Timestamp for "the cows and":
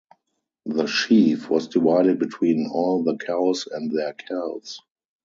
3.03-3.91